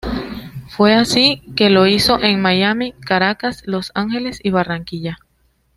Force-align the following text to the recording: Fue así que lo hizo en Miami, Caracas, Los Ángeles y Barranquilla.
Fue 0.67 0.95
así 0.95 1.43
que 1.55 1.69
lo 1.69 1.85
hizo 1.85 2.19
en 2.23 2.41
Miami, 2.41 2.93
Caracas, 3.05 3.61
Los 3.67 3.91
Ángeles 3.93 4.39
y 4.41 4.49
Barranquilla. 4.49 5.19